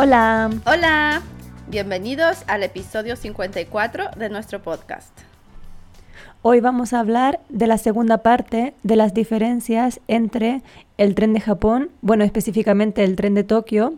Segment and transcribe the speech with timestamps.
[0.00, 0.48] Hola.
[0.64, 1.22] Hola.
[1.66, 5.10] Bienvenidos al episodio 54 de nuestro podcast.
[6.40, 10.62] Hoy vamos a hablar de la segunda parte de las diferencias entre
[10.98, 13.94] el tren de Japón, bueno, específicamente el tren de Tokio,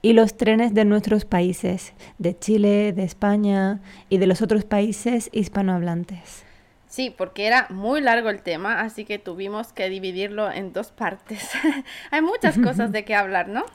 [0.00, 5.28] y los trenes de nuestros países, de Chile, de España y de los otros países
[5.32, 6.44] hispanohablantes.
[6.88, 11.46] Sí, porque era muy largo el tema, así que tuvimos que dividirlo en dos partes.
[12.10, 13.66] Hay muchas cosas de qué hablar, ¿no?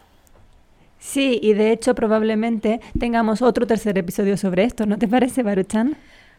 [1.00, 5.96] Sí, y de hecho probablemente tengamos otro tercer episodio sobre esto, ¿no te parece, Baruchan?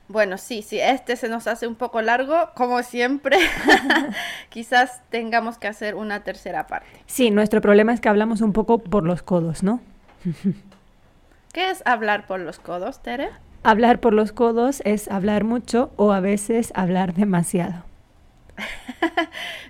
[0.09, 3.37] Bueno, sí, sí, este se nos hace un poco largo, como siempre.
[4.49, 6.89] Quizás tengamos que hacer una tercera parte.
[7.07, 9.81] Sí, nuestro problema es que hablamos un poco por los codos, ¿no?
[11.53, 13.29] ¿Qué es hablar por los codos, Tere?
[13.65, 17.85] Hablar por los codos es hablar mucho o a veces hablar demasiado.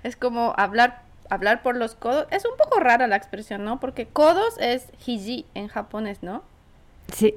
[0.03, 2.27] es como hablar hablar por los codos.
[2.31, 3.79] Es un poco rara la expresión, ¿no?
[3.79, 6.43] Porque codos es hiji en japonés, ¿no?
[7.13, 7.35] Sí.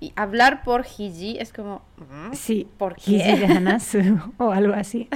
[0.00, 1.82] Y hablar por hiji es como...
[1.96, 2.32] ¿Mm?
[2.34, 3.78] Sí, por qué?
[4.38, 5.08] o algo así.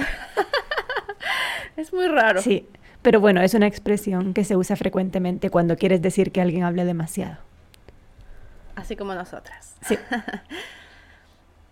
[1.77, 2.41] es muy raro.
[2.41, 2.67] Sí,
[3.01, 6.85] pero bueno, es una expresión que se usa frecuentemente cuando quieres decir que alguien hable
[6.85, 7.37] demasiado.
[8.75, 9.75] Así como nosotras.
[9.81, 9.97] Sí.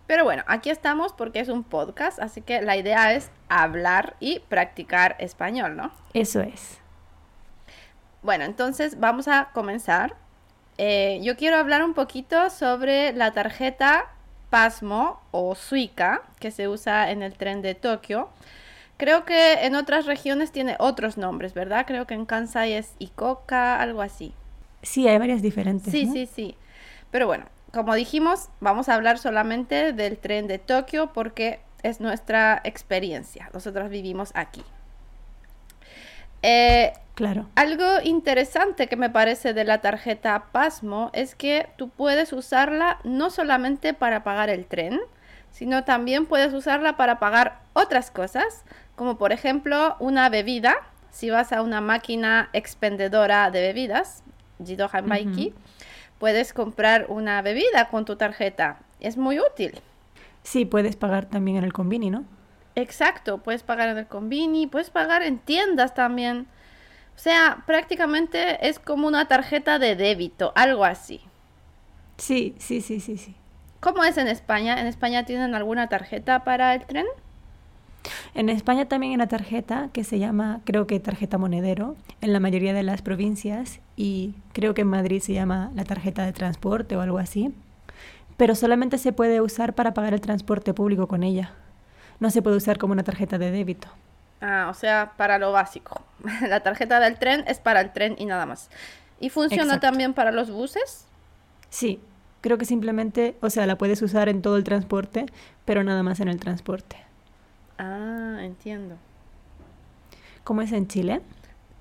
[0.06, 4.40] Pero bueno, aquí estamos porque es un podcast, así que la idea es hablar y
[4.40, 5.90] practicar español, ¿no?
[6.14, 6.78] Eso es.
[8.22, 10.14] Bueno, entonces vamos a comenzar.
[10.78, 14.12] Eh, yo quiero hablar un poquito sobre la tarjeta
[14.50, 18.28] Pasmo o Suica que se usa en el tren de Tokio.
[18.96, 21.84] Creo que en otras regiones tiene otros nombres, ¿verdad?
[21.86, 24.32] Creo que en Kansai es Ikoka, algo así.
[24.82, 25.90] Sí, hay varias diferentes.
[25.92, 26.56] Sí, sí, sí.
[27.10, 27.44] Pero bueno,
[27.76, 33.50] como dijimos, vamos a hablar solamente del tren de Tokio porque es nuestra experiencia.
[33.52, 34.64] Nosotros vivimos aquí.
[36.40, 37.46] Eh, claro.
[37.54, 43.28] Algo interesante que me parece de la tarjeta Pasmo es que tú puedes usarla no
[43.28, 44.98] solamente para pagar el tren,
[45.50, 48.64] sino también puedes usarla para pagar otras cosas,
[48.94, 50.76] como por ejemplo una bebida.
[51.10, 54.22] Si vas a una máquina expendedora de bebidas,
[54.64, 55.52] Jidohan Maiki,
[56.18, 58.78] puedes comprar una bebida con tu tarjeta.
[59.00, 59.80] Es muy útil.
[60.42, 62.24] Sí, puedes pagar también en el convini, ¿no?
[62.74, 66.46] Exacto, puedes pagar en el convini, puedes pagar en tiendas también.
[67.16, 71.20] O sea, prácticamente es como una tarjeta de débito, algo así.
[72.18, 73.34] Sí, sí, sí, sí, sí.
[73.80, 74.80] ¿Cómo es en España?
[74.80, 77.06] ¿En España tienen alguna tarjeta para el tren?
[78.34, 82.40] En España también hay una tarjeta que se llama, creo que tarjeta monedero, en la
[82.40, 86.96] mayoría de las provincias y creo que en Madrid se llama la tarjeta de transporte
[86.96, 87.52] o algo así,
[88.36, 91.52] pero solamente se puede usar para pagar el transporte público con ella
[92.20, 93.88] no se puede usar como una tarjeta de débito.
[94.40, 96.02] Ah, o sea, para lo básico.
[96.48, 98.70] La tarjeta del tren es para el tren y nada más.
[99.18, 101.06] ¿Y funciona también para los buses?
[101.70, 102.00] Sí,
[102.42, 105.26] creo que simplemente, o sea, la puedes usar en todo el transporte,
[105.64, 106.96] pero nada más en el transporte.
[107.78, 108.96] Ah, entiendo.
[110.44, 111.22] ¿Cómo es en Chile?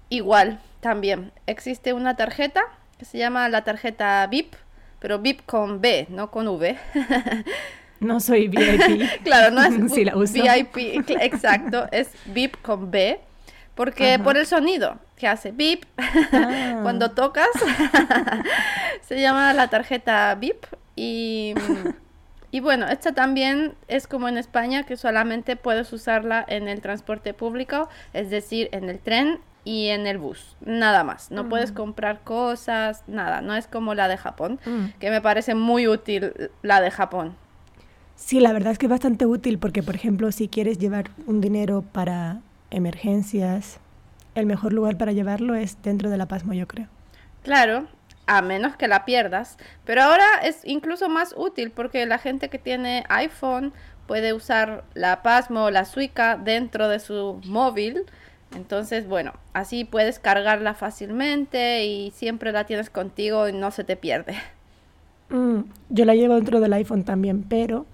[0.10, 1.32] Igual, también.
[1.48, 2.62] Existe una tarjeta
[2.98, 4.54] que se llama la tarjeta VIP,
[5.00, 6.78] pero VIP con B, no con V.
[8.00, 9.10] No soy VIP.
[9.24, 9.94] claro, no es
[10.34, 13.20] VIP, exacto, es VIP con B,
[13.74, 16.80] porque por el sonido que hace VIP ah.
[16.84, 17.48] cuando tocas,
[19.02, 20.66] se llama la tarjeta VIP
[20.96, 21.54] y,
[22.52, 27.34] y bueno, esta también es como en España que solamente puedes usarla en el transporte
[27.34, 31.32] público, es decir, en el tren y en el bus, nada más.
[31.32, 31.76] No puedes mm.
[31.76, 33.42] comprar cosas, nada.
[33.42, 35.00] No es como la de Japón, mm.
[35.00, 36.32] que me parece muy útil
[36.62, 37.36] la de Japón.
[38.16, 41.42] Sí, la verdad es que es bastante útil porque, por ejemplo, si quieres llevar un
[41.42, 42.40] dinero para
[42.70, 43.80] emergencias,
[44.36, 46.88] el mejor lugar para llevarlo es dentro de la Pasmo, yo creo.
[47.44, 47.88] Claro,
[48.28, 49.58] a menos que la pierdas.
[49.84, 53.74] Pero ahora es incluso más útil porque la gente que tiene iPhone
[54.08, 58.06] puede usar la Pasmo o la Suica dentro de su móvil.
[58.54, 63.96] Entonces, bueno, así puedes cargarla fácilmente y siempre la tienes contigo y no se te
[63.96, 64.36] pierde.
[65.30, 67.86] Mm, yo la llevo dentro del iPhone también, pero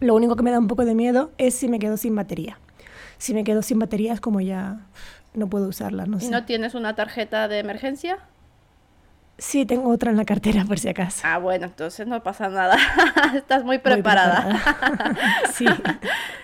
[0.00, 2.58] lo único que me da un poco de miedo es si me quedo sin batería.
[3.18, 4.80] Si me quedo sin batería es como ya
[5.34, 8.18] no puedo usarla, no ¿Y no tienes una tarjeta de emergencia?
[9.38, 11.22] Sí, tengo otra en la cartera por si acaso.
[11.24, 12.76] Ah, bueno, entonces no pasa nada.
[13.34, 14.60] Estás muy preparada.
[15.52, 15.66] sí.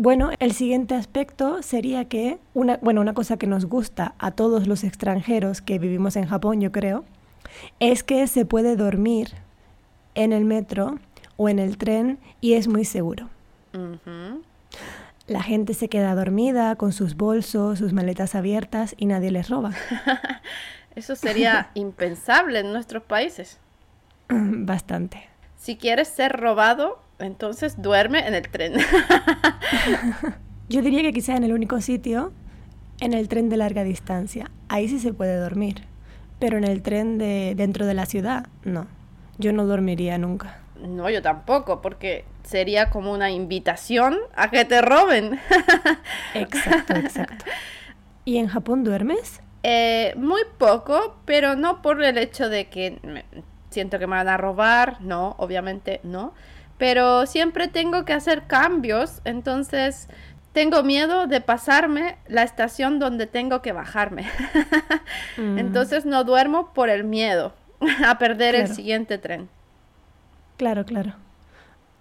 [0.00, 4.68] Bueno, el siguiente aspecto sería que una, bueno, una cosa que nos gusta a todos
[4.68, 7.04] los extranjeros que vivimos en Japón, yo creo,
[7.80, 9.34] es que se puede dormir
[10.14, 11.00] en el metro
[11.36, 13.28] o en el tren y es muy seguro.
[15.26, 19.72] La gente se queda dormida con sus bolsos, sus maletas abiertas y nadie les roba.
[20.94, 23.58] Eso sería impensable en nuestros países.
[24.28, 25.28] Bastante.
[25.56, 28.74] Si quieres ser robado, entonces duerme en el tren.
[30.68, 32.32] Yo diría que quizá en el único sitio,
[33.00, 34.50] en el tren de larga distancia.
[34.68, 35.84] Ahí sí se puede dormir.
[36.38, 38.86] Pero en el tren de dentro de la ciudad, no.
[39.38, 40.58] Yo no dormiría nunca.
[40.80, 45.40] No, yo tampoco, porque sería como una invitación a que te roben.
[46.34, 47.44] exacto, exacto.
[48.24, 49.40] ¿Y en Japón duermes?
[49.62, 53.24] Eh, muy poco, pero no por el hecho de que
[53.70, 56.32] siento que me van a robar, no, obviamente no.
[56.78, 60.08] Pero siempre tengo que hacer cambios, entonces
[60.52, 64.26] tengo miedo de pasarme la estación donde tengo que bajarme.
[65.36, 65.56] Mm.
[65.56, 67.52] Entonces no duermo por el miedo
[68.04, 69.48] a perder el siguiente tren.
[70.56, 71.14] Claro, claro.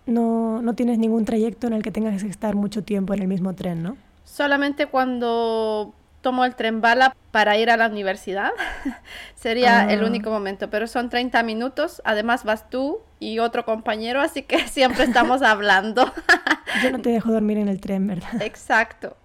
[0.08, 3.28] No, no tienes ningún trayecto en el que tengas que estar mucho tiempo en el
[3.28, 3.96] mismo tren, ¿no?
[4.24, 8.52] Solamente cuando tomo el tren bala para ir a la universidad.
[9.36, 10.08] Sería el ah.
[10.08, 12.02] único momento, pero son 30 minutos.
[12.06, 16.12] Además vas tú y otro compañero, así que siempre estamos hablando.
[16.84, 18.42] Yo no te dejo dormir en el tren, ¿verdad?
[18.42, 19.16] Exacto.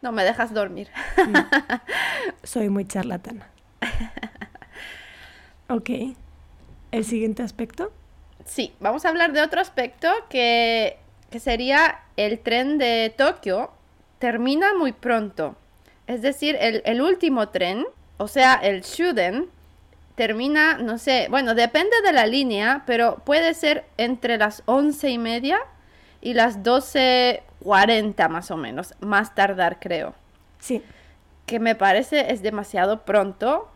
[0.00, 0.88] No me dejas dormir.
[2.44, 3.50] Soy muy charlatana.
[5.68, 5.90] Ok.
[6.92, 7.92] ¿El siguiente aspecto?
[8.44, 10.96] Sí, vamos a hablar de otro aspecto que,
[11.28, 13.72] que sería el tren de Tokio.
[14.20, 15.56] Termina muy pronto.
[16.06, 17.84] Es decir, el, último tren,
[18.16, 19.48] o sea, el Shuden,
[20.16, 25.18] termina, no sé, bueno, depende de la línea, pero puede ser entre las once y
[25.18, 25.58] media
[26.20, 30.14] y las doce cuarenta más o menos, más tardar creo.
[30.58, 30.82] Sí.
[31.46, 33.70] Que me parece es demasiado pronto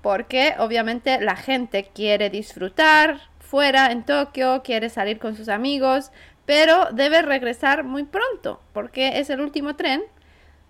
[0.00, 6.12] porque obviamente la gente quiere disfrutar fuera en Tokio, quiere salir con sus amigos,
[6.46, 10.02] pero debe regresar muy pronto porque es el último tren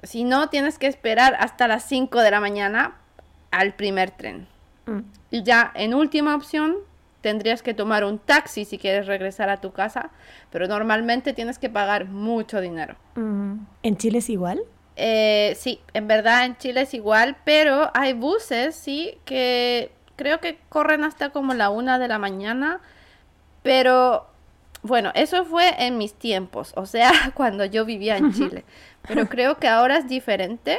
[0.03, 2.97] si no, tienes que esperar hasta las 5 de la mañana
[3.51, 4.47] al primer tren.
[5.31, 6.77] Y ya en última opción,
[7.21, 10.11] tendrías que tomar un taxi si quieres regresar a tu casa,
[10.51, 12.97] pero normalmente tienes que pagar mucho dinero.
[13.15, 13.59] Mm.
[13.83, 14.63] ¿En Chile es igual?
[14.97, 20.59] Eh, sí, en verdad en Chile es igual, pero hay buses, sí, que creo que
[20.69, 22.81] corren hasta como la una de la mañana,
[23.63, 24.27] pero
[24.83, 28.65] bueno, eso fue en mis tiempos, o sea, cuando yo vivía en Chile.
[29.09, 30.79] Pero creo que ahora es diferente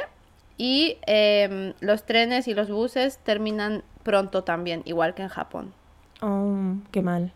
[0.56, 5.72] y em, los trenes y los buses terminan pronto también, igual que en Japón.
[6.20, 7.32] Oh, qué mal.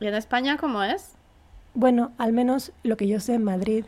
[0.00, 1.14] ¿Y en España cómo es?
[1.74, 3.84] Bueno, al menos lo que yo sé en Madrid,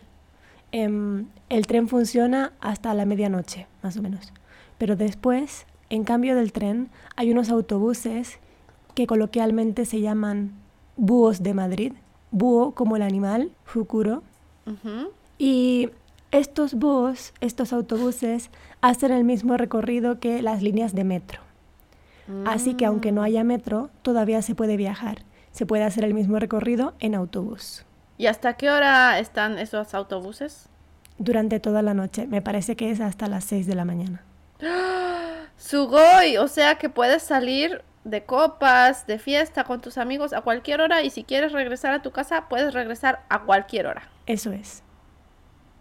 [0.73, 4.33] em, el tren funciona hasta la medianoche, más o menos.
[4.77, 8.39] Pero después, en cambio del tren, hay unos autobuses
[8.95, 10.53] que coloquialmente se llaman
[10.97, 11.93] búhos de Madrid.
[12.31, 14.23] Búho como el animal, Fukuro.
[15.39, 15.89] Y
[16.31, 18.51] estos bus, estos autobuses,
[18.83, 21.48] hacen el mismo recorrido que las líneas de metro.
[22.47, 25.25] Así que aunque no haya metro, todavía se puede viajar.
[25.53, 27.85] Se puede hacer el mismo recorrido en autobús.
[28.17, 30.69] ¿Y hasta qué hora están esos autobuses?
[31.19, 32.27] Durante toda la noche.
[32.27, 34.23] Me parece que es hasta las 6 de la mañana.
[35.57, 40.81] Sugoi, o sea que puedes salir de copas, de fiesta con tus amigos a cualquier
[40.81, 44.09] hora y si quieres regresar a tu casa, puedes regresar a cualquier hora.
[44.27, 44.83] Eso es.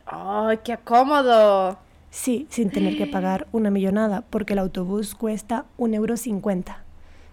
[0.05, 1.77] ¡Ay, qué cómodo!
[2.09, 6.83] Sí, sin tener que pagar una millonada, porque el autobús cuesta un euro cincuenta,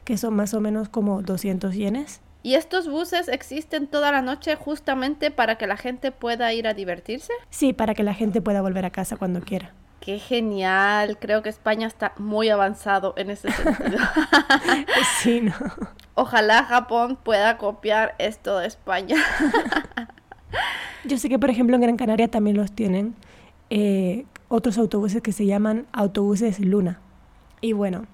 [0.04, 2.20] que son más o menos como 200 yenes.
[2.42, 6.74] ¿Y estos buses existen toda la noche justamente para que la gente pueda ir a
[6.74, 7.32] divertirse?
[7.48, 9.72] Sí, para que la gente pueda volver a casa cuando quiera.
[10.00, 13.98] Qué genial, creo que España está muy avanzado en ese sentido.
[15.22, 15.54] sí, ¿no?
[16.14, 19.16] Ojalá Japón pueda copiar esto de España.
[21.04, 23.14] Yo sé que, por ejemplo, en Gran Canaria también los tienen
[23.70, 27.00] eh, otros autobuses que se llaman autobuses Luna.
[27.60, 28.06] Y bueno,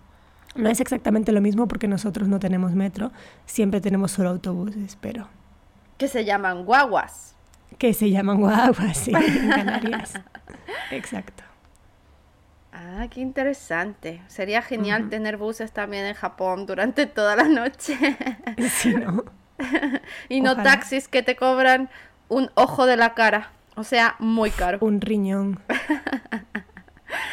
[0.55, 3.13] no es exactamente lo mismo porque nosotros no tenemos metro,
[3.45, 5.29] siempre tenemos solo autobuses, pero...
[5.99, 7.35] Que se llaman guaguas.
[7.79, 10.15] Que se llaman guaguas, sí, en Canarias.
[10.91, 11.45] Exacto.
[12.73, 14.23] Ah, qué interesante.
[14.29, 17.99] Sería genial tener buses también en Japón durante toda la noche.
[18.71, 19.25] Sí, ¿no?
[20.29, 21.91] y no taxis que te cobran
[22.29, 23.51] un ojo de la cara.
[23.81, 24.77] O sea, muy caro.
[24.83, 25.59] Un riñón.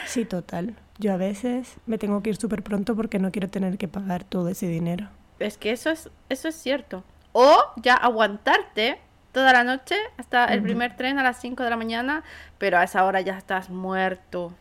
[0.06, 0.75] Sí, total.
[0.98, 4.24] Yo a veces me tengo que ir súper pronto porque no quiero tener que pagar
[4.24, 5.10] todo ese dinero.
[5.39, 7.04] Es que eso es, eso es cierto.
[7.34, 9.00] O ya aguantarte
[9.34, 12.24] toda la noche hasta el primer tren a las 5 de la mañana,
[12.58, 14.54] pero a esa hora ya estás muerto.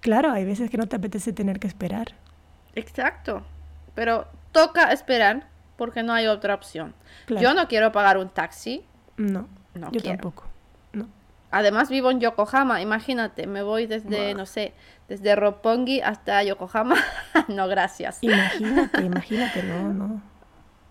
[0.00, 2.14] Claro, hay veces que no te apetece tener que esperar.
[2.74, 3.42] Exacto.
[3.94, 5.46] Pero toca esperar
[5.76, 6.94] porque no hay otra opción.
[7.28, 8.84] Yo no quiero pagar un taxi
[9.16, 10.44] no, no yo tampoco.
[11.56, 14.74] Además vivo en Yokohama, imagínate, me voy desde, no sé,
[15.08, 16.96] desde Roppongi hasta Yokohama.
[17.48, 18.18] no, gracias.
[18.20, 20.22] Imagínate, imagínate, no, no.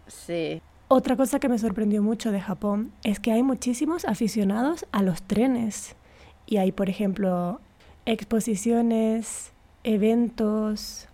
[0.07, 0.63] Sí.
[0.87, 5.21] Otra cosa que me sorprendió mucho de Japón es que hay muchísimos aficionados a los
[5.21, 5.95] trenes.
[6.47, 7.61] Y hay, por ejemplo,
[8.07, 9.51] exposiciones,
[9.83, 11.07] eventos,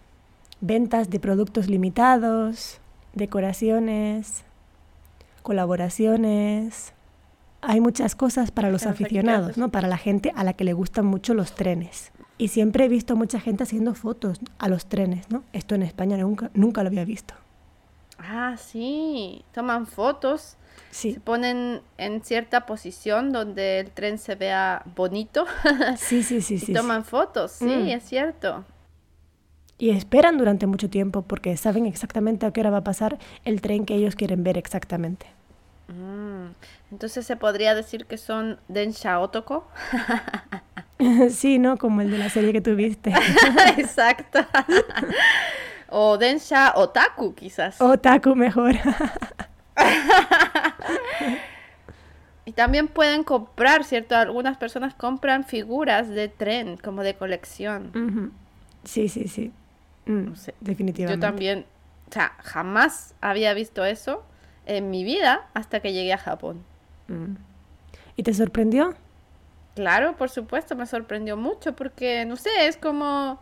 [0.61, 2.79] ventas de productos limitados,
[3.15, 4.45] decoraciones,
[5.43, 6.93] colaboraciones.
[7.61, 9.69] Hay muchas cosas para los aficionados, ¿no?
[9.69, 12.11] Para la gente a la que le gustan mucho los trenes.
[12.37, 15.43] Y siempre he visto mucha gente haciendo fotos a los trenes, ¿no?
[15.53, 17.35] Esto en España nunca, nunca lo había visto.
[18.17, 20.57] Ah, sí, toman fotos.
[20.89, 21.13] Sí.
[21.13, 25.45] Se ponen en cierta posición donde el tren se vea bonito.
[25.97, 26.73] Sí, sí, sí, sí.
[26.73, 27.87] toman fotos, sí, Mm.
[27.89, 28.65] es cierto.
[29.77, 33.61] Y esperan durante mucho tiempo porque saben exactamente a qué hora va a pasar el
[33.61, 35.25] tren que ellos quieren ver exactamente.
[35.93, 36.51] Mm,
[36.91, 39.67] Entonces se podría decir que son Densha Otoko.
[41.29, 41.77] sí, ¿no?
[41.77, 43.13] Como el de la serie que tuviste.
[43.77, 44.39] Exacto.
[45.89, 47.79] o Densha Otaku, quizás.
[47.81, 48.75] Otaku mejor.
[52.43, 54.15] Y también pueden comprar, ¿cierto?
[54.15, 58.33] Algunas personas compran figuras de tren como de colección.
[58.83, 59.51] Sí, sí, sí.
[60.05, 60.55] Mm, No sé.
[60.59, 61.23] Definitivamente.
[61.23, 61.65] Yo también,
[62.09, 64.23] o sea, jamás había visto eso
[64.65, 66.63] en mi vida hasta que llegué a Japón.
[67.07, 67.35] Mm.
[68.15, 68.93] ¿Y te sorprendió?
[69.75, 73.39] Claro, por supuesto, me sorprendió mucho porque, no sé, es como,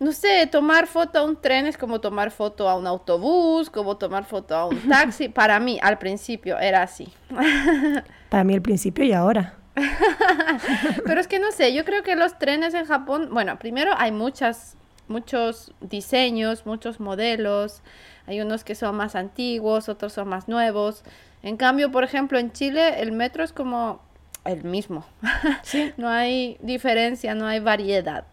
[0.00, 3.96] no sé, tomar foto a un tren es como tomar foto a un autobús, como
[3.96, 5.28] tomar foto a un taxi.
[5.28, 7.12] Para mí, al principio, era así.
[8.28, 9.54] Para mí al principio y ahora.
[11.04, 14.12] Pero es que no sé, yo creo que los trenes en Japón, bueno, primero hay
[14.12, 14.76] muchas,
[15.08, 17.82] muchos diseños, muchos modelos,
[18.26, 21.02] hay unos que son más antiguos, otros son más nuevos.
[21.42, 24.00] En cambio, por ejemplo, en Chile el metro es como
[24.44, 25.04] el mismo.
[25.62, 25.92] Sí.
[25.96, 28.24] No hay diferencia, no hay variedad.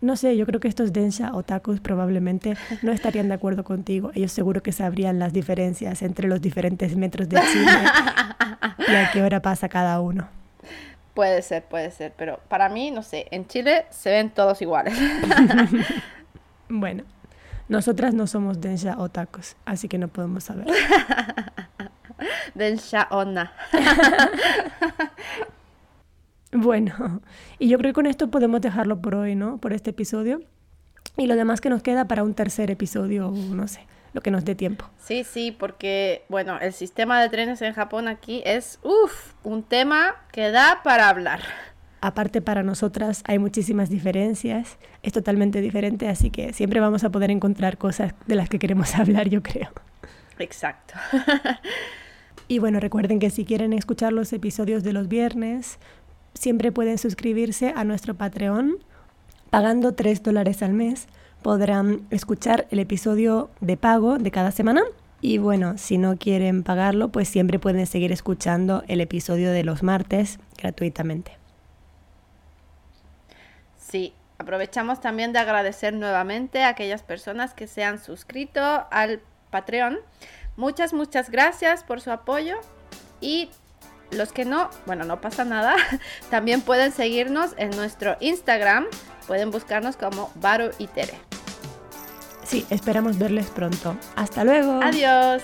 [0.00, 4.10] No sé, yo creo que estos Densha otakus probablemente no estarían de acuerdo contigo.
[4.14, 7.72] Ellos seguro que sabrían las diferencias entre los diferentes metros de Chile
[8.88, 10.28] y a qué hora pasa cada uno.
[11.16, 14.94] Puede ser, puede ser, pero para mí, no sé, en Chile se ven todos iguales.
[16.68, 17.04] Bueno,
[17.68, 20.66] nosotras no somos Densha otakus, así que no podemos saber.
[22.54, 23.52] Densha Onna.
[26.52, 27.20] Bueno,
[27.58, 29.58] y yo creo que con esto podemos dejarlo por hoy, ¿no?
[29.58, 30.40] Por este episodio.
[31.16, 34.30] Y lo demás que nos queda para un tercer episodio, o no sé, lo que
[34.30, 34.88] nos dé tiempo.
[34.98, 40.16] Sí, sí, porque, bueno, el sistema de trenes en Japón aquí es, uff, un tema
[40.32, 41.40] que da para hablar.
[42.00, 47.30] Aparte para nosotras hay muchísimas diferencias, es totalmente diferente, así que siempre vamos a poder
[47.30, 49.68] encontrar cosas de las que queremos hablar, yo creo.
[50.38, 50.94] Exacto.
[52.48, 55.80] Y bueno, recuerden que si quieren escuchar los episodios de los viernes,
[56.32, 58.78] siempre pueden suscribirse a nuestro Patreon.
[59.50, 61.08] Pagando 3 dólares al mes
[61.42, 64.82] podrán escuchar el episodio de pago de cada semana.
[65.20, 69.82] Y bueno, si no quieren pagarlo, pues siempre pueden seguir escuchando el episodio de los
[69.82, 71.36] martes gratuitamente.
[73.78, 79.98] Sí, aprovechamos también de agradecer nuevamente a aquellas personas que se han suscrito al Patreon.
[80.56, 82.56] Muchas, muchas gracias por su apoyo
[83.20, 83.50] y
[84.10, 85.76] los que no, bueno, no pasa nada,
[86.30, 88.86] también pueden seguirnos en nuestro Instagram,
[89.26, 91.14] pueden buscarnos como Baru y Tere.
[92.44, 93.96] Sí, esperamos verles pronto.
[94.14, 94.80] Hasta luego.
[94.82, 95.42] Adiós.